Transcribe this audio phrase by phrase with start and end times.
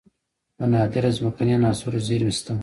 [0.57, 2.53] د نادره ځمکنۍ عناصرو زیرمې شته